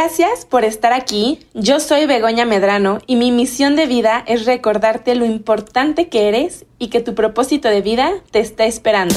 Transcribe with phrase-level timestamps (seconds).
[0.00, 1.40] Gracias por estar aquí.
[1.54, 6.66] Yo soy Begoña Medrano y mi misión de vida es recordarte lo importante que eres
[6.78, 9.16] y que tu propósito de vida te está esperando.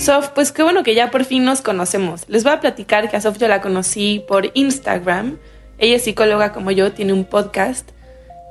[0.00, 2.24] Sof, pues qué bueno que ya por fin nos conocemos.
[2.26, 5.38] Les voy a platicar que a Sof yo la conocí por Instagram.
[5.78, 7.90] Ella es psicóloga como yo, tiene un podcast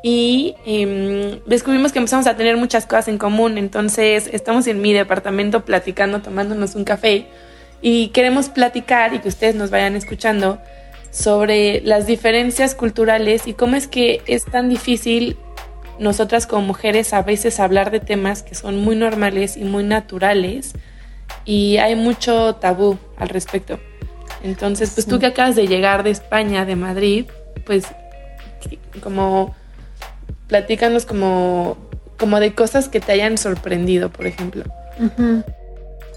[0.03, 3.57] y em, descubrimos que empezamos a tener muchas cosas en común.
[3.57, 7.27] Entonces estamos en mi departamento platicando, tomándonos un café
[7.81, 10.59] y queremos platicar y que ustedes nos vayan escuchando
[11.11, 15.37] sobre las diferencias culturales y cómo es que es tan difícil
[15.99, 20.73] nosotras como mujeres a veces hablar de temas que son muy normales y muy naturales
[21.43, 23.79] y hay mucho tabú al respecto.
[24.43, 27.25] Entonces, pues tú que acabas de llegar de España, de Madrid,
[27.65, 27.85] pues
[29.01, 29.55] como
[30.47, 31.77] platícanos como,
[32.17, 34.63] como de cosas que te hayan sorprendido, por ejemplo.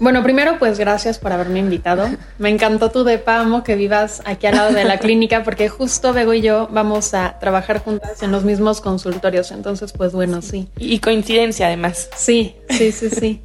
[0.01, 2.09] Bueno, primero pues gracias por haberme invitado.
[2.39, 6.11] Me encantó tu depa, amo que vivas aquí al lado de la clínica porque justo
[6.11, 10.67] Bego y yo vamos a trabajar juntas en los mismos consultorios, entonces pues bueno, sí.
[10.77, 12.09] Y coincidencia además.
[12.15, 13.43] Sí, sí, sí, sí.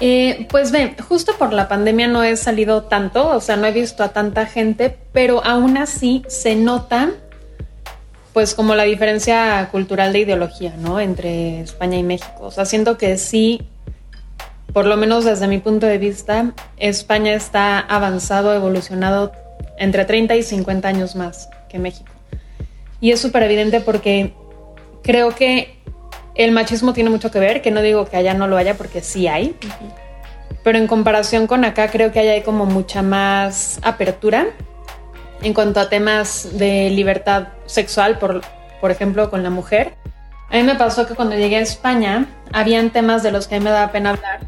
[0.00, 3.72] Eh, pues ven, justo por la pandemia no he salido tanto, o sea, no he
[3.72, 7.10] visto a tanta gente, pero aún así se nota
[8.36, 11.00] pues como la diferencia cultural de ideología, ¿no?
[11.00, 12.40] Entre España y México.
[12.40, 13.62] O sea, siento que sí,
[14.74, 19.32] por lo menos desde mi punto de vista, España está avanzado, evolucionado
[19.78, 22.12] entre 30 y 50 años más que México.
[23.00, 24.34] Y es súper evidente porque
[25.02, 25.78] creo que
[26.34, 29.00] el machismo tiene mucho que ver, que no digo que allá no lo haya porque
[29.00, 29.56] sí hay,
[30.62, 34.48] pero en comparación con acá creo que allá hay como mucha más apertura
[35.46, 38.40] en cuanto a temas de libertad sexual, por,
[38.80, 39.94] por ejemplo, con la mujer.
[40.50, 43.70] A mí me pasó que cuando llegué a España, habían temas de los que me
[43.70, 44.40] daba pena hablar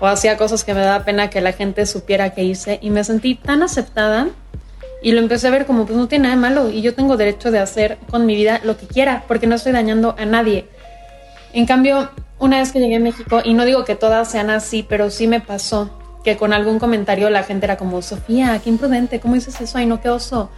[0.00, 3.04] o hacía cosas que me daba pena que la gente supiera que hice y me
[3.04, 4.28] sentí tan aceptada
[5.02, 7.18] y lo empecé a ver como pues no tiene nada de malo y yo tengo
[7.18, 10.68] derecho de hacer con mi vida lo que quiera porque no estoy dañando a nadie.
[11.52, 14.86] En cambio, una vez que llegué a México, y no digo que todas sean así,
[14.88, 19.20] pero sí me pasó que con algún comentario la gente era como, Sofía, qué imprudente,
[19.20, 19.78] ¿cómo dices eso?
[19.78, 20.50] Ay, no, qué oso.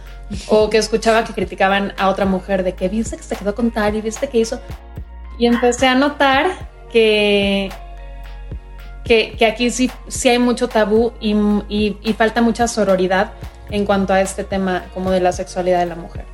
[0.47, 3.71] O que escuchaba que criticaban a otra mujer de que viste que se quedó con
[3.71, 4.59] tal y viste que hizo.
[5.37, 7.71] Y empecé a notar que,
[9.05, 11.33] que, aquí sí, sí hay mucho tabú y,
[11.69, 13.31] y, falta mucha sororidad
[13.69, 16.25] en cuanto a este tema como de la sexualidad de la mujer.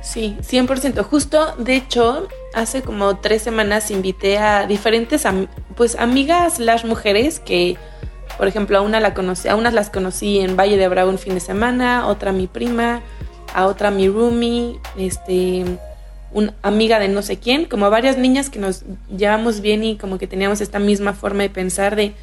[0.00, 1.02] Sí, 100%.
[1.02, 5.24] Justo, de hecho, hace como tres semanas invité a diferentes
[5.74, 7.76] pues amigas, las mujeres que
[8.38, 11.18] por ejemplo, a una la conocí, a unas las conocí en Valle de Bravo un
[11.18, 13.02] fin de semana, otra mi prima,
[13.52, 15.64] a otra mi roomie, este,
[16.32, 18.84] una amiga de no sé quién, como varias niñas que nos
[19.14, 22.14] llevamos bien y como que teníamos esta misma forma de pensar de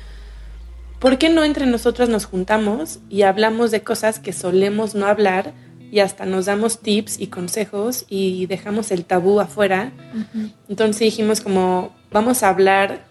[0.99, 5.53] ¿por qué no entre nosotras nos juntamos y hablamos de cosas que solemos no hablar
[5.91, 9.91] y hasta nos damos tips y consejos y dejamos el tabú afuera?
[10.69, 13.05] Entonces dijimos como vamos a hablar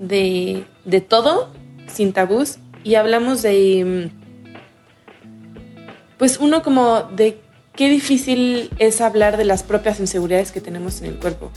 [0.00, 1.50] de, de todo
[1.92, 4.10] sin tabús y hablamos de,
[6.18, 7.40] pues uno como de
[7.74, 11.50] qué difícil es hablar de las propias inseguridades que tenemos en el cuerpo.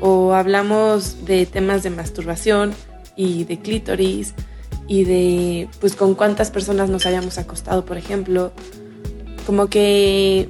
[0.00, 2.72] O hablamos de temas de masturbación
[3.16, 4.34] y de clítoris
[4.86, 8.52] y de pues con cuántas personas nos hayamos acostado, por ejemplo.
[9.44, 10.48] Como que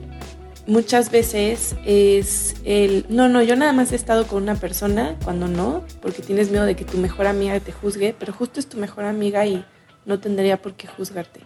[0.68, 5.48] muchas veces es el, no, no, yo nada más he estado con una persona cuando
[5.48, 8.76] no, porque tienes miedo de que tu mejor amiga te juzgue, pero justo es tu
[8.76, 9.64] mejor amiga y
[10.04, 11.40] no tendría por qué juzgarte.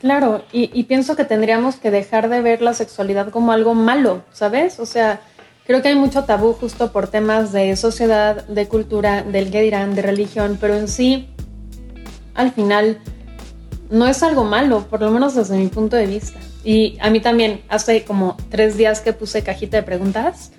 [0.00, 4.80] Claro, y, pienso que tendríamos que dejar de ver la sexualidad como algo malo, ¿sabes?
[4.80, 5.20] O sea,
[5.64, 9.94] creo que hay mucho tabú justo por temas de sociedad, de cultura, del que dirán,
[9.94, 11.28] de religión, pero en sí,
[12.34, 12.98] al final,
[13.92, 16.40] no es algo malo, por lo menos desde mi punto de vista.
[16.64, 20.50] Y a mí también, hace como tres días que puse cajita de preguntas,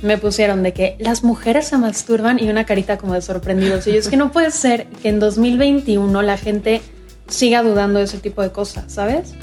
[0.00, 3.88] me pusieron de que las mujeres se masturban y una carita como de sorprendidos.
[3.88, 6.82] Y yo es que no puede ser que en 2021 la gente
[7.26, 9.34] siga dudando de ese tipo de cosas, ¿sabes?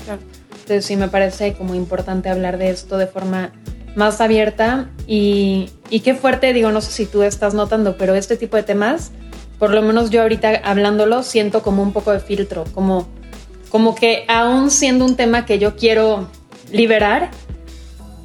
[0.52, 3.52] Entonces sí me parece como importante hablar de esto de forma
[3.96, 8.38] más abierta y, y qué fuerte, digo, no sé si tú estás notando, pero este
[8.38, 9.12] tipo de temas,
[9.60, 13.08] por lo menos yo ahorita hablándolo, siento como un poco de filtro, como
[13.70, 16.28] como que aún siendo un tema que yo quiero
[16.72, 17.30] liberar,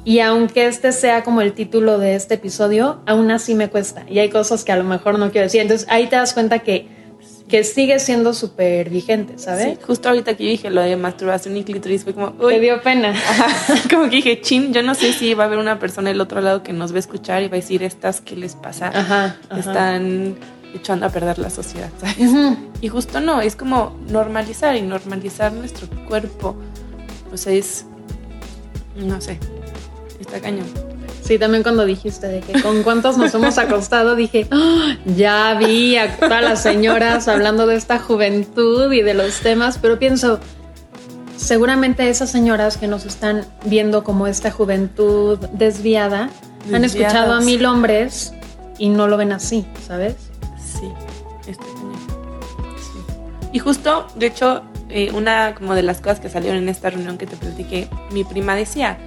[0.03, 4.05] y aunque este sea como el título de este episodio, aún así me cuesta.
[4.07, 5.61] Y hay cosas que a lo mejor no quiero decir.
[5.61, 6.87] Entonces ahí te das cuenta que
[7.47, 9.65] que sigue siendo súper vigente, ¿sabes?
[9.65, 12.33] Sí, justo ahorita que yo dije lo de masturbación y clítoris fue como...
[12.39, 12.55] Uy.
[12.55, 13.13] Te dio pena.
[13.89, 16.41] como que dije, chin, yo no sé si va a haber una persona del otro
[16.41, 18.87] lado que nos va a escuchar y va a decir, estas, ¿qué les pasa?
[18.87, 20.35] Ajá, Están
[20.75, 22.57] echando a perder la sociedad, ¿sabes?
[22.81, 26.55] Y justo no, es como normalizar y normalizar nuestro cuerpo.
[27.33, 27.85] O sea, es...
[28.95, 29.39] No sé,
[30.19, 30.65] está cañón.
[31.21, 34.95] Sí, también cuando dijiste de que con cuántos nos hemos acostado, dije, ¡Ah!
[35.05, 39.97] ya vi a todas las señoras hablando de esta juventud y de los temas, pero
[39.97, 40.39] pienso,
[41.35, 46.29] seguramente esas señoras que nos están viendo como esta juventud desviada,
[46.71, 48.31] han escuchado a mil hombres
[48.77, 50.15] y no lo ven así, ¿sabes?
[53.55, 57.17] Y justo, de hecho, eh, una como de las cosas que salieron en esta reunión
[57.17, 58.97] que te platiqué, mi prima decía,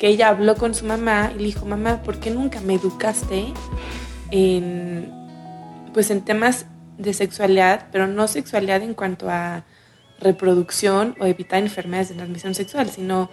[0.00, 3.44] que ella habló con su mamá y le dijo, mamá, ¿por qué nunca me educaste
[4.32, 5.08] en,
[5.94, 6.66] pues en temas
[6.98, 9.62] de sexualidad, pero no sexualidad en cuanto a
[10.18, 13.30] reproducción o evitar enfermedades de transmisión sexual, sino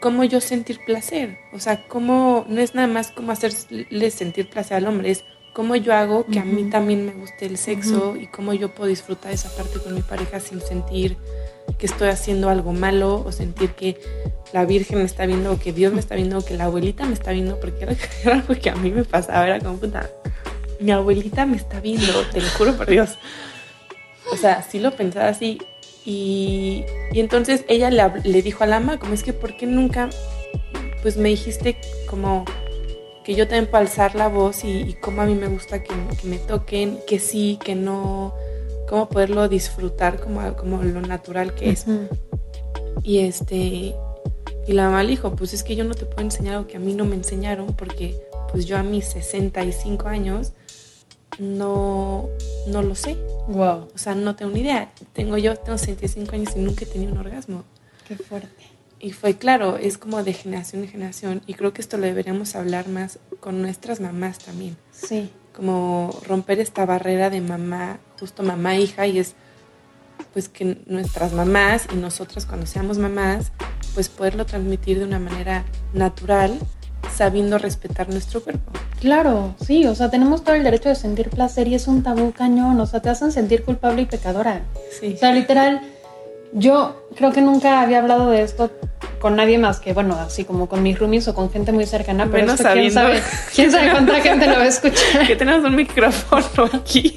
[0.00, 1.38] cómo yo sentir placer.
[1.52, 5.24] O sea, cómo no es nada más cómo hacerle sentir placer al hombre, es
[5.58, 8.88] cómo yo hago que a mí también me guste el sexo y cómo yo puedo
[8.88, 11.16] disfrutar esa parte con mi pareja sin sentir
[11.78, 13.98] que estoy haciendo algo malo o sentir que
[14.52, 17.06] la Virgen me está viendo o que Dios me está viendo o que la abuelita
[17.06, 17.96] me está viendo, porque era,
[18.34, 20.08] algo que a mí me pasaba, era como puta,
[20.78, 23.18] mi abuelita me está viendo, te lo juro por Dios.
[24.30, 25.58] O sea, sí lo pensaba así.
[26.04, 29.66] Y, y entonces ella le, le, dijo a la ama, como es que, ¿por qué
[29.66, 30.08] nunca,
[31.02, 31.76] pues me dijiste
[32.08, 32.44] como
[33.28, 35.92] que yo también puedo alzar la voz y, y cómo a mí me gusta que,
[36.18, 38.32] que me toquen, que sí, que no,
[38.88, 41.84] cómo poderlo disfrutar como, como lo natural que es.
[43.02, 43.94] Y este,
[44.66, 46.78] y la mamá le dijo, pues es que yo no te puedo enseñar algo que
[46.78, 48.18] a mí no me enseñaron porque
[48.50, 50.52] pues yo a mis 65 años
[51.38, 52.30] no,
[52.66, 53.18] no lo sé.
[53.46, 53.88] Wow.
[53.94, 54.90] O sea, no tengo ni idea.
[55.12, 57.64] Tengo yo, tengo 65 años y nunca he tenido un orgasmo.
[58.06, 58.67] Qué fuerte.
[59.00, 62.56] Y fue claro, es como de generación en generación y creo que esto lo deberíamos
[62.56, 64.76] hablar más con nuestras mamás también.
[64.90, 65.30] Sí.
[65.52, 69.34] Como romper esta barrera de mamá, justo mamá hija y es
[70.32, 73.52] pues que nuestras mamás y nosotras cuando seamos mamás
[73.94, 76.58] pues poderlo transmitir de una manera natural,
[77.14, 78.72] sabiendo respetar nuestro cuerpo.
[79.00, 82.32] Claro, sí, o sea, tenemos todo el derecho de sentir placer y es un tabú
[82.32, 84.62] cañón, o sea, te hacen sentir culpable y pecadora.
[85.00, 85.14] Sí.
[85.14, 85.80] O sea, literal,
[86.52, 88.70] yo creo que nunca había hablado de esto
[89.20, 92.28] con nadie más que, bueno, así como con mis roomies o con gente muy cercana,
[92.30, 93.20] pero esto, quién sabe,
[93.54, 95.26] quién sabe cuánta gente lo va a escuchar.
[95.26, 97.16] que tenemos un micrófono aquí.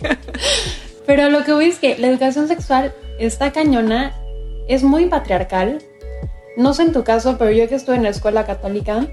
[1.06, 4.16] pero lo que voy es que la educación sexual está cañona,
[4.68, 5.80] es muy patriarcal,
[6.58, 9.08] no sé en tu caso, pero yo que estuve en la escuela católica,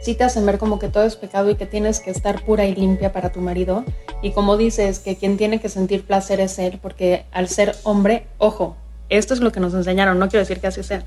[0.00, 2.66] sí te hacen ver como que todo es pecado y que tienes que estar pura
[2.66, 3.84] y limpia para tu marido.
[4.22, 8.26] Y como dices, que quien tiene que sentir placer es él, porque al ser hombre,
[8.38, 8.76] ojo,
[9.08, 11.04] esto es lo que nos enseñaron, no quiero decir que así sea.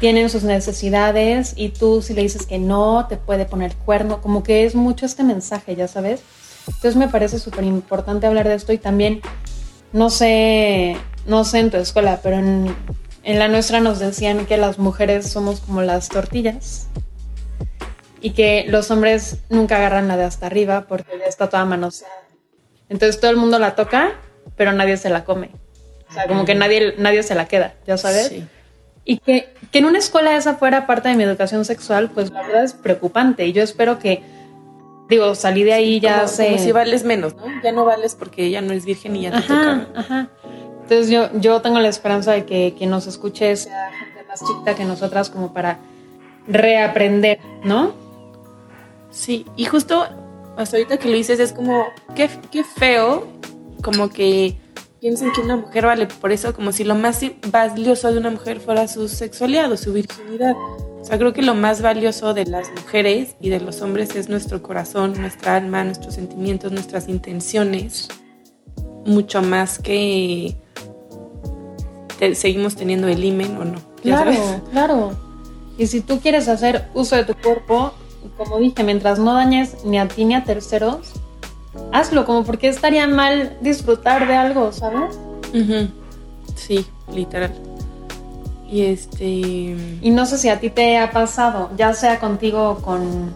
[0.00, 4.42] Tienen sus necesidades y tú si le dices que no, te puede poner cuerno, como
[4.42, 6.20] que es mucho este mensaje, ya sabes.
[6.66, 9.20] Entonces me parece súper importante hablar de esto y también,
[9.92, 12.74] no sé, no sé en tu escuela, pero en,
[13.22, 16.88] en la nuestra nos decían que las mujeres somos como las tortillas
[18.20, 22.14] y que los hombres nunca agarran la de hasta arriba porque ya está toda manoseada.
[22.88, 24.12] Entonces todo el mundo la toca,
[24.56, 25.50] pero nadie se la come.
[26.08, 28.28] O sea, como que nadie, nadie se la queda, ¿ya sabes?
[28.28, 28.44] Sí.
[29.04, 32.42] Y que, que en una escuela esa fuera parte de mi educación sexual, pues la
[32.42, 33.46] verdad es preocupante.
[33.46, 34.22] Y yo espero que,
[35.08, 36.46] digo, salí de ahí ya sé...
[36.46, 37.44] Como si vales menos, ¿no?
[37.62, 40.28] Ya no vales porque ella no es virgen y ya te ajá, Ajá.
[40.82, 44.74] Entonces yo, yo tengo la esperanza de que quien nos escuche sea gente más chica
[44.74, 45.78] que nosotras como para
[46.48, 47.92] reaprender, ¿no?
[49.10, 50.06] Sí, y justo
[50.56, 53.26] hasta ahorita que lo dices es como, qué, qué feo,
[53.82, 54.56] como que
[55.06, 57.20] piensen que una mujer vale por eso, como si lo más
[57.52, 60.56] valioso de una mujer fuera su sexualidad o su virginidad.
[61.00, 64.28] O sea, creo que lo más valioso de las mujeres y de los hombres es
[64.28, 68.08] nuestro corazón, nuestra alma, nuestros sentimientos, nuestras intenciones,
[69.04, 70.56] mucho más que
[72.34, 73.78] seguimos teniendo el imen o no.
[74.02, 74.32] Claro,
[74.72, 75.12] claro.
[75.78, 77.92] Y si tú quieres hacer uso de tu cuerpo,
[78.36, 81.12] como dije, mientras no dañes ni a ti ni a terceros,
[81.92, 85.18] hazlo, como porque estaría mal disfrutar de algo, ¿sabes?
[86.54, 87.52] Sí, literal.
[88.68, 89.24] Y este.
[89.24, 93.32] Y no sé si a ti te ha pasado, ya sea contigo o con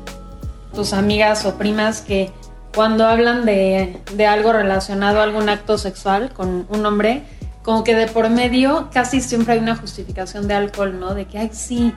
[0.75, 2.31] tus amigas o primas, que
[2.75, 7.23] cuando hablan de, de algo relacionado a algún acto sexual con un hombre,
[7.63, 11.15] como que de por medio casi siempre hay una justificación de alcohol, ¿no?
[11.15, 11.95] De que, ay, sí,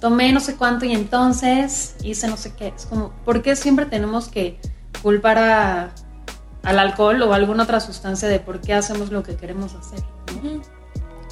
[0.00, 2.72] tomé no sé cuánto y entonces hice no sé qué.
[2.76, 4.58] Es como, ¿por qué siempre tenemos que
[5.04, 5.94] culpar a,
[6.62, 10.00] al alcohol o alguna otra sustancia de por qué hacemos lo que queremos hacer.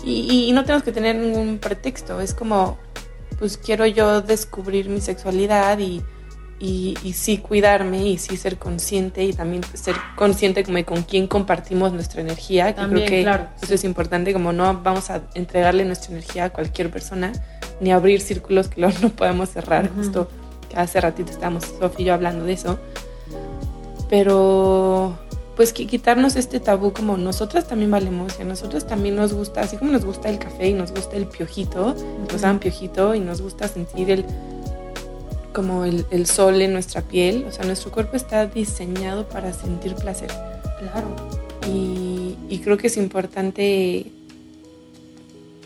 [0.04, 2.78] y, y, no tenemos que tener ningún pretexto, es como,
[3.38, 6.02] pues quiero yo descubrir mi sexualidad y,
[6.60, 11.94] y, sí cuidarme y sí ser consciente y también ser consciente como con quién compartimos
[11.94, 16.44] nuestra energía, que creo que eso es importante, como no vamos a entregarle nuestra energía
[16.44, 17.32] a cualquier persona,
[17.80, 20.28] ni abrir círculos que luego no podemos cerrar, justo
[20.68, 22.78] que hace ratito estábamos Sofía y yo hablando de eso,
[24.12, 25.16] pero
[25.56, 29.62] pues que quitarnos este tabú como nosotras también valemos y a nosotros también nos gusta,
[29.62, 31.96] así como nos gusta el café y nos gusta el piojito,
[32.30, 34.26] nos dan piojito y nos gusta sentir el
[35.54, 37.46] como el, el, sol en nuestra piel.
[37.48, 40.28] O sea, nuestro cuerpo está diseñado para sentir placer.
[40.78, 41.16] Claro.
[41.66, 44.12] Y, y, creo que es importante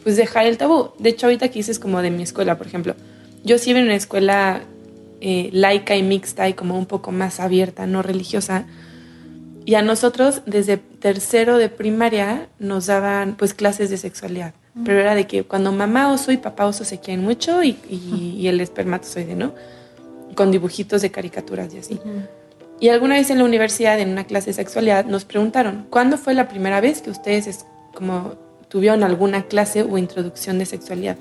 [0.04, 0.90] pues dejar el tabú.
[1.00, 2.94] De hecho, ahorita que dices como de mi escuela, por ejemplo,
[3.42, 4.62] yo sí en una escuela
[5.28, 8.64] eh, laica y mixta y como un poco más abierta, no religiosa.
[9.64, 14.54] Y a nosotros desde tercero de primaria nos daban pues clases de sexualidad.
[14.84, 18.36] Pero era de que cuando mamá oso y papá oso se quieren mucho y, y,
[18.38, 19.52] y el espermatozoide, ¿no?
[20.36, 22.00] con dibujitos de caricaturas y así.
[22.78, 26.34] Y alguna vez en la universidad, en una clase de sexualidad, nos preguntaron, ¿cuándo fue
[26.34, 28.34] la primera vez que ustedes como
[28.68, 31.16] tuvieron alguna clase o introducción de sexualidad?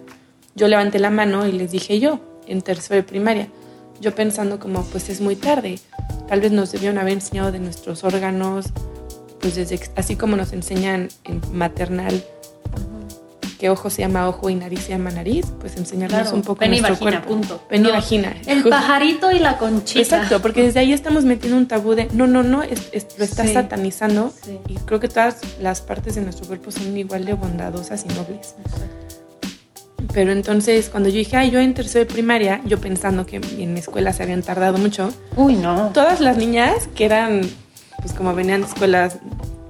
[0.53, 3.47] Yo levanté la mano y les dije yo, en tercero de primaria.
[4.01, 5.79] Yo pensando como, pues es muy tarde.
[6.27, 8.65] Tal vez nos debieron haber enseñado de nuestros órganos,
[9.39, 12.23] pues desde, así como nos enseñan en maternal
[13.59, 16.89] que ojo se llama ojo y nariz se llama nariz, pues enseñarnos un poco nuestro
[16.89, 17.27] vagina, cuerpo.
[17.29, 17.61] Punto.
[17.69, 18.35] Pen y vagina.
[18.47, 20.01] El pajarito y la conchita.
[20.01, 23.23] Exacto, porque desde ahí estamos metiendo un tabú de no, no, no, es, es, lo
[23.23, 23.53] estás Sí.
[23.53, 24.59] satanizando Sí.
[24.67, 28.55] y creo que todas las partes de nuestro cuerpo son igual de bondadosas y nobles.
[30.13, 33.73] Pero entonces cuando yo dije, ay, yo en tercero de primaria, yo pensando que en
[33.73, 35.91] mi escuela se habían tardado mucho, Uy, no.
[35.93, 37.41] todas las niñas que eran,
[38.01, 39.17] pues como venían de escuelas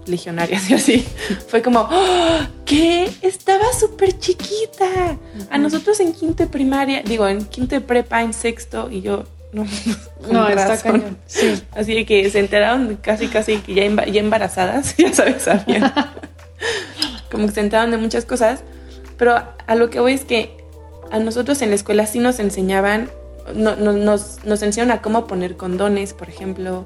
[0.05, 1.07] legionarias y así,
[1.47, 2.39] fue como, ¡Oh!
[2.65, 3.09] ¿qué?
[3.21, 5.17] Estaba súper chiquita.
[5.49, 9.23] A nosotros en quinto de primaria, digo, en quinto de prepa, en sexto, y yo,
[9.51, 9.65] no,
[10.31, 11.17] No, está cañón.
[11.25, 11.59] Sí.
[11.75, 15.91] Así que se enteraron casi, casi que ya, emba- ya embarazadas, ya sabes, sabían.
[17.31, 18.61] Como que se enteraron de muchas cosas.
[19.17, 19.35] Pero
[19.67, 20.55] a lo que voy es que
[21.11, 23.09] a nosotros en la escuela sí nos enseñaban,
[23.55, 26.85] no- no- nos, nos enseñaron a cómo poner condones, por ejemplo.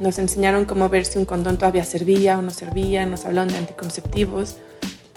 [0.00, 3.06] Nos enseñaron cómo ver si un condón todavía servía o no servía.
[3.06, 4.56] Nos hablaron de anticonceptivos.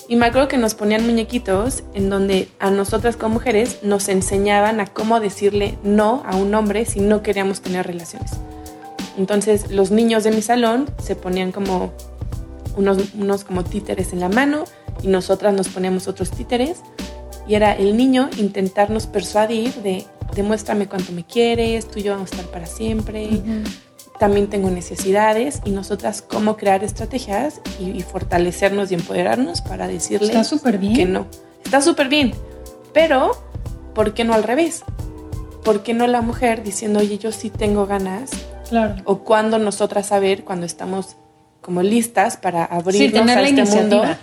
[0.07, 4.81] Y me acuerdo que nos ponían muñequitos en donde a nosotras como mujeres nos enseñaban
[4.81, 8.31] a cómo decirle no a un hombre si no queríamos tener relaciones.
[9.17, 11.93] Entonces los niños de mi salón se ponían como
[12.75, 14.63] unos, unos como títeres en la mano
[15.03, 16.79] y nosotras nos poníamos otros títeres
[17.48, 20.05] y era el niño intentarnos persuadir de
[20.36, 23.29] demuéstrame cuánto me quieres, tú y yo vamos a estar para siempre,
[24.20, 30.27] también tengo necesidades y nosotras cómo crear estrategias y, y fortalecernos y empoderarnos para decirle
[30.27, 30.93] Está súper bien.
[30.93, 31.25] que no.
[31.65, 32.34] Está súper bien,
[32.93, 33.31] pero
[33.93, 34.84] ¿por qué no al revés?
[35.63, 38.31] ¿Por qué no la mujer diciendo, oye, yo sí tengo ganas?
[38.70, 38.96] Claro.
[39.05, 41.17] O cuando nosotras saber cuando estamos
[41.62, 43.98] como listas para abrirnos Sí, tener a la este mundo.
[43.98, 44.17] iniciativa.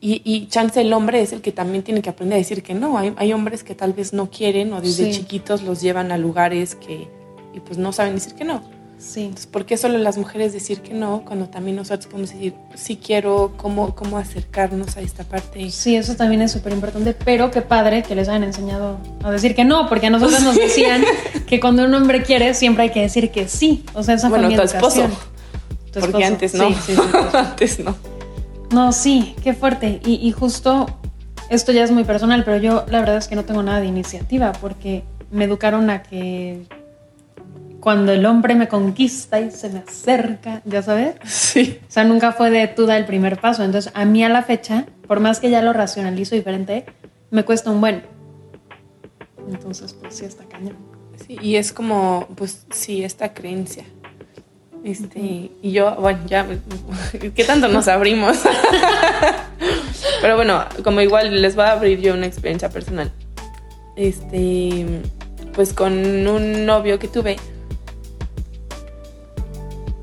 [0.00, 2.74] Y, y chance el hombre es el que también tiene que aprender a decir que
[2.74, 2.98] no.
[2.98, 5.20] Hay, hay hombres que tal vez no quieren o desde Sí.
[5.20, 7.08] chiquitos los llevan a lugares que
[7.54, 8.62] y pues no saben decir que no.
[8.98, 9.22] Sí.
[9.22, 12.96] Entonces, ¿por qué solo las mujeres decir que no cuando también nosotros podemos decir sí
[12.96, 15.70] quiero, cómo, cómo acercarnos a esta parte?
[15.70, 19.54] Sí, eso también es súper importante, pero qué padre que les hayan enseñado a decir
[19.54, 21.02] que no, porque a nosotros nos decían
[21.46, 23.82] que cuando un hombre quiere siempre hay que decir que sí.
[23.94, 25.00] O sea, esa Bueno, fue mi tu esposo.
[25.04, 25.10] educación.
[25.92, 26.26] Tu Porque esposo.
[26.26, 26.68] antes no.
[26.70, 27.00] Sí, sí.
[27.34, 27.96] antes no.
[28.72, 30.00] No, sí, qué fuerte.
[30.04, 30.86] Y, y justo
[31.48, 33.86] esto ya es muy personal, pero yo la verdad es que no tengo nada de
[33.86, 36.66] iniciativa porque me educaron a que
[37.80, 41.78] cuando el hombre me conquista y se me acerca, ya sabes, Sí.
[41.88, 43.62] o sea, nunca fue de tú da el primer paso.
[43.62, 46.84] Entonces, a mí a la fecha, por más que ya lo racionalizo diferente,
[47.30, 48.02] me cuesta un buen.
[49.48, 50.76] Entonces, pues sí está cañón.
[51.24, 53.84] Sí, y es como, pues sí, esta creencia.
[54.86, 56.46] Este, y yo, bueno, ya,
[57.34, 58.38] ¿qué tanto nos abrimos?
[60.20, 63.10] Pero bueno, como igual les voy a abrir yo una experiencia personal.
[63.96, 64.86] Este,
[65.54, 65.92] pues con
[66.28, 67.36] un novio que tuve.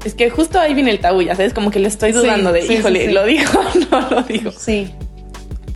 [0.03, 2.51] Es que justo ahí viene el tabú, ya sabes, como que le estoy Sí, dudando
[2.51, 3.11] de, sí, híjole, sí.
[3.13, 4.51] ¿lo dijo o no lo dijo?
[4.51, 4.93] Sí.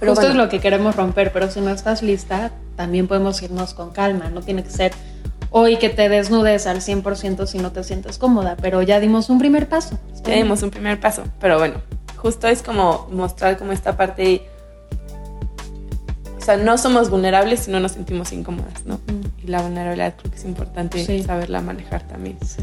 [0.01, 0.41] Pero Justo bueno.
[0.41, 4.29] es lo que queremos romper, pero si no estás lista, también podemos irnos con calma.
[4.29, 4.91] No tiene que ser
[5.57, 9.39] hoy que te desnudes al 100% si no te sientes cómoda, pero ya dimos un
[9.39, 9.97] primer paso.
[10.23, 11.75] Ya dimos un primer paso, pero bueno,
[12.17, 14.43] justo es como mostrar como esta parte,
[16.37, 18.95] o sea, no somos vulnerables si no nos sentimos incómodas, ¿no?
[18.95, 19.29] Ujú.
[19.43, 21.23] Y la vulnerabilidad creo que es importante Sí.
[21.23, 22.37] saberla manejar también.
[22.45, 22.61] Sí.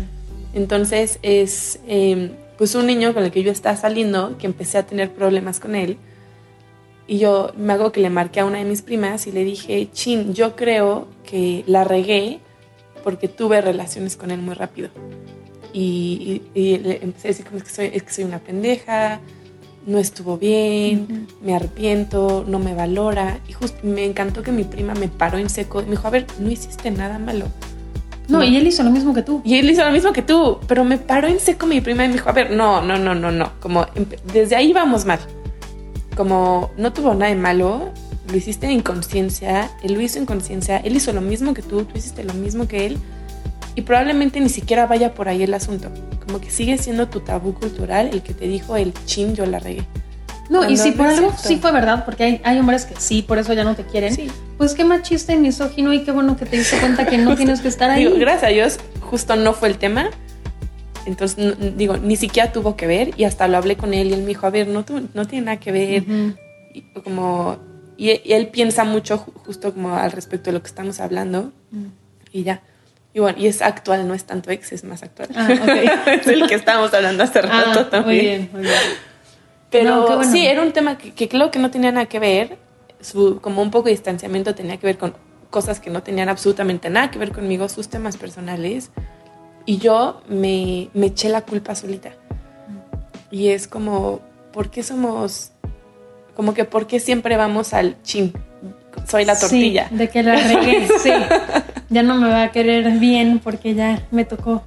[0.54, 4.84] Entonces es em, pues un niño con el que yo estaba saliendo, que empecé a
[4.86, 5.98] tener problemas con él.
[7.06, 9.88] Y yo me hago que le marqué a una de mis primas y le dije,
[9.92, 12.40] chin, yo creo que la regué
[13.04, 14.88] porque tuve relaciones con él muy rápido.
[15.72, 19.20] Y, le empecé a decir como es que soy, es que soy una pendeja,
[19.86, 23.38] no estuvo bien, me arrepiento, no me valora.
[23.46, 26.10] Y justo me encantó que mi prima me paró en seco y me dijo, a
[26.10, 27.46] ver, no hiciste nada malo.
[28.26, 29.42] No, y él hizo lo mismo que tú.
[29.44, 32.08] Y él hizo lo mismo que tú, pero me paró en seco mi prima y
[32.08, 33.52] me dijo, a ver, no, no, no, no, no.
[33.60, 33.86] Como
[34.32, 35.18] desde ahí vamos mal.
[36.16, 37.92] Como no tuvo nada de malo,
[38.28, 41.84] lo hiciste en inconsciencia, él lo hizo en conciencia, él hizo lo mismo que tú,
[41.84, 42.98] tú hiciste lo mismo que él.
[43.76, 45.90] Y probablemente ni siquiera vaya por ahí el asunto.
[46.24, 49.58] Como que sigue siendo tu tabú cultural el que te dijo el chin, yo la
[49.58, 49.84] regué.
[50.50, 53.38] No, y si por algo sí fue verdad, porque hay, hay, hombres que sí, por
[53.38, 54.14] eso ya no te quieren.
[54.58, 57.60] Pues qué machista y misógino y qué bueno que te diste cuenta que no tienes
[57.60, 58.04] que estar ahí.
[58.18, 60.10] gracias a Dios, justo no fue el tema.
[61.06, 64.20] Entonces, digo, ni siquiera tuvo que ver y hasta lo hablé con él y él
[64.20, 66.04] me dijo, a ver, no, no tiene nada que ver.
[66.72, 67.58] y, como,
[67.96, 71.86] y, él piensa mucho justo como al respecto de lo que estamos hablando mm.
[72.32, 72.62] y ya.
[73.12, 75.28] Y bueno, y es actual, no es tanto ex, es más actual.
[75.36, 75.48] Ah,
[76.12, 78.06] es el que estábamos hablando hace ah, rato también.
[78.06, 78.80] Muy bien, muy bien.
[79.70, 82.58] Pero sí, era un tema que, que, creo que no tenía nada que ver.
[83.00, 85.14] Su, como un poco de distanciamiento tenía que ver con
[85.50, 88.90] cosas que no tenían absolutamente nada que ver conmigo, sus temas personales.
[89.66, 92.12] Y yo me, me eché la culpa solita.
[93.30, 94.20] Y es como,
[94.52, 95.52] ¿por qué somos,
[96.34, 98.32] como que, ¿por qué siempre vamos al chin?
[99.08, 99.88] Soy la tortilla.
[99.88, 101.10] Sí, de que la regué, sí.
[101.90, 104.62] Ya no me va a querer bien porque ya me tocó.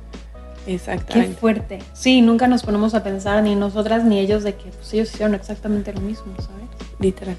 [0.65, 1.33] Exactamente.
[1.33, 1.79] Qué fuerte.
[1.93, 5.33] Sí, nunca nos ponemos a pensar, ni nosotras ni ellos, de que pues, ellos hicieron
[5.33, 6.67] exactamente lo mismo, ¿sabes?
[6.99, 7.37] Literal.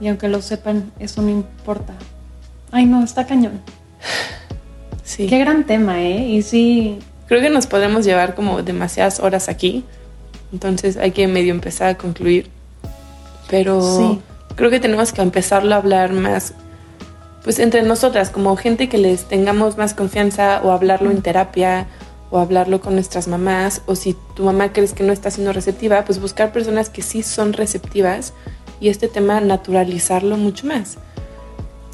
[0.00, 1.94] Y aunque lo sepan, eso no importa.
[2.70, 3.60] Ay, no, está cañón.
[5.06, 5.26] Sí.
[5.26, 6.28] Qué gran tema, ¿eh?
[6.28, 6.98] Y sí.
[7.28, 9.84] Creo que nos podemos llevar como demasiadas horas aquí.
[10.50, 12.48] Entonces hay que medio empezar a concluir.
[13.48, 14.20] Pero sí.
[14.56, 16.54] creo que tenemos que empezarlo a hablar más,
[17.42, 21.86] pues entre nosotras, como gente que les tengamos más confianza o hablarlo en terapia
[22.30, 26.04] o hablarlo con nuestras mamás, o si tu mamá crees que no está siendo receptiva,
[26.04, 28.32] pues buscar personas que sí son receptivas
[28.80, 30.96] y este tema naturalizarlo mucho más.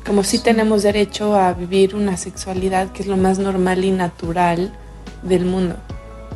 [0.07, 4.73] Como si tenemos derecho a vivir una sexualidad que es lo más normal y natural
[5.23, 5.77] del mundo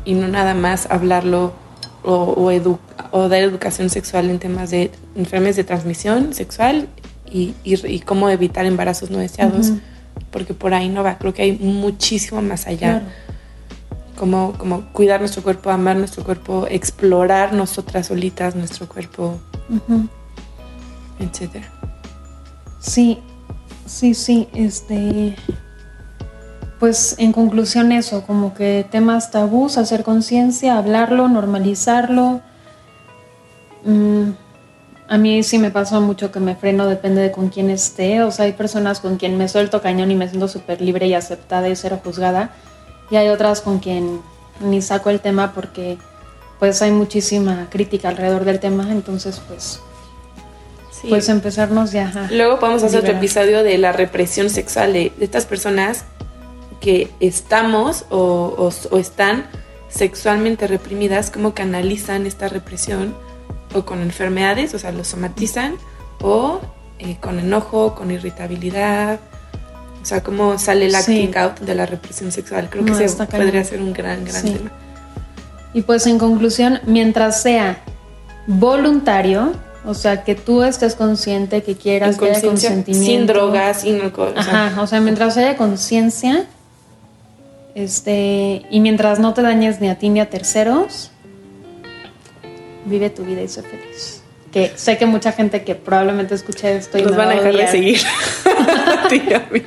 [0.04, 1.52] y no nada más hablarlo
[2.04, 2.50] o,
[3.10, 6.88] o, dar educación sexual en temas de enfermedades de transmisión sexual
[7.30, 9.72] y, y, cómo evitar embarazos no deseados,
[10.30, 13.02] porque por ahí no va, creo que hay muchísimo más allá.
[14.16, 19.40] Como, como cuidar nuestro cuerpo, amar nuestro cuerpo, explorar nosotras solitas nuestro cuerpo,
[21.18, 21.68] etcétera.
[22.78, 23.18] Sí,
[23.86, 25.34] sí, sí, este,
[26.84, 32.42] pues en conclusión eso, como que temas tabús, hacer conciencia, hablarlo, normalizarlo.
[33.84, 34.32] Mm,
[35.08, 38.22] a mí sí me pasa mucho que me freno, depende de con quién esté.
[38.22, 41.14] O sea, hay personas con quien me suelto cañón y me siento súper libre y
[41.14, 42.50] aceptada y cero juzgada
[43.10, 44.20] y hay otras con quien
[44.60, 45.96] ni saco el tema porque
[46.58, 49.80] pues hay muchísima crítica alrededor del tema, entonces pues
[51.08, 52.28] pues empezarnos ya.
[52.30, 56.04] Luego podemos hacer otro episodio de la represión sexual de, estas personas
[56.84, 59.46] que estamos o, están
[59.88, 63.14] sexualmente reprimidas, cómo canalizan esta represión
[63.74, 65.76] o con enfermedades, o sea, lo somatizan
[66.20, 66.60] o
[66.98, 69.18] eh, con enojo, con irritabilidad,
[70.02, 72.68] o sea, cómo sale el acting out de la represión sexual.
[72.68, 74.70] Creo que se podría ser un gran, gran tema.
[75.72, 77.78] Y pues en conclusión, mientras sea
[78.46, 79.54] voluntario,
[79.86, 83.06] o sea, que tú estés consciente, que quieras, que haya consentimiento.
[83.06, 84.34] Sin drogas, sin alcohol.
[84.36, 86.46] Ajá, o sea, mientras haya conciencia,
[87.74, 91.10] este, y mientras no te dañes ni a ti ni a terceros,
[92.84, 94.22] vive tu vida y sé feliz.
[94.52, 97.66] Que sé que mucha gente que probablemente escuche esto y nos van a dejar de
[97.66, 97.98] seguir.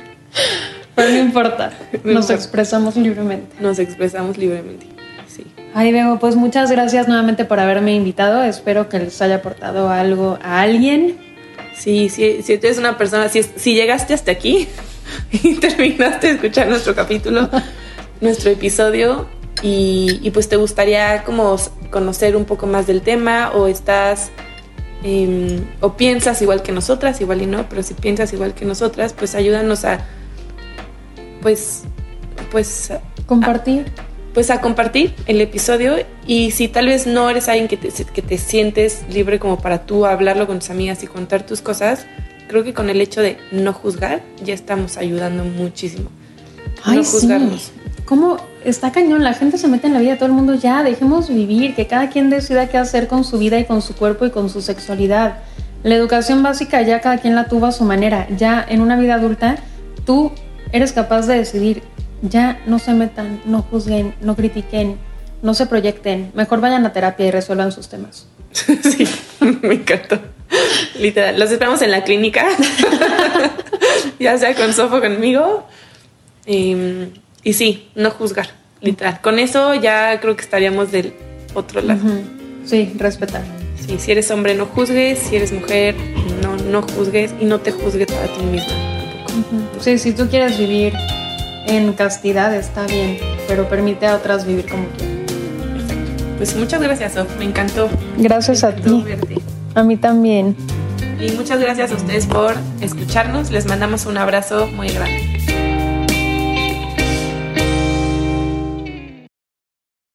[0.94, 3.54] Pero no importa, nos expresamos libremente.
[3.60, 4.86] Nos expresamos libremente,
[5.28, 5.44] sí.
[5.74, 8.42] Ay, pues muchas gracias nuevamente por haberme invitado.
[8.42, 11.18] Espero que les haya aportado algo a alguien.
[11.76, 14.66] Sí, sí si tú eres una persona, si, si llegaste hasta aquí
[15.32, 17.48] y terminaste de escuchar nuestro capítulo,
[18.20, 19.26] nuestro episodio,
[19.62, 21.56] y, y, pues te gustaría como
[21.90, 24.30] conocer un poco más del tema o estás
[25.02, 29.12] em, o piensas igual que nosotras, igual y no, pero si piensas igual que nosotras,
[29.12, 30.06] pues ayúdanos a
[31.42, 31.82] pues,
[32.50, 32.92] pues...
[33.26, 33.86] Compartir.
[34.32, 38.22] pues a compartir el episodio y si tal vez no eres alguien que te, que
[38.22, 42.06] te sientes libre como para tú hablarlo con tus amigas y contar tus cosas,
[42.48, 46.10] creo que con el hecho de no juzgar ya estamos ayudando muchísimo.
[46.84, 47.72] Ay, no juzgarnos.
[48.08, 49.22] ¿Cómo está cañón?
[49.22, 51.86] La gente se mete en la vida de todo el mundo ya, dejemos vivir, que
[51.86, 54.62] cada quien decida qué hacer con su vida y con su cuerpo y con su
[54.62, 55.40] sexualidad.
[55.82, 58.26] La educación básica ya cada quien la tuvo a su manera.
[58.34, 59.56] Ya en una vida adulta,
[60.06, 60.32] tú
[60.72, 61.82] eres capaz de decidir,
[62.22, 64.96] ya no se metan, no juzguen, no critiquen,
[65.42, 66.32] no se proyecten.
[66.34, 68.26] Mejor vayan a terapia y resuelvan sus temas.
[68.52, 69.06] sí,
[69.60, 70.18] me encantó.
[70.98, 72.46] Literal, los esperamos en la clínica,
[74.18, 75.66] ya sea con Sofo conmigo.
[76.46, 77.10] Em,
[77.42, 79.20] y sí, no juzgar, literal.
[79.20, 81.12] Con eso ya creo que estaríamos del
[81.54, 82.00] otro lado.
[82.64, 83.42] Sí, respetar.
[83.84, 85.94] Sí, si eres hombre no juzgues, si eres mujer
[86.42, 88.68] no, no juzgues y no te juzgues a ti misma
[89.26, 89.80] tampoco.
[89.80, 90.92] Sí, si tú quieres vivir
[91.66, 95.18] en castidad está bien, pero permite a otras vivir como quieran.
[95.78, 96.24] Exacto.
[96.36, 97.88] Pues muchas gracias, Sof, me encantó.
[98.18, 99.02] Gracias Me a ti.
[99.04, 99.34] verte.
[99.74, 100.56] A mí también.
[101.20, 103.50] Y muchas gracias a ustedes por escucharnos.
[103.50, 105.37] Les mandamos un abrazo muy grande.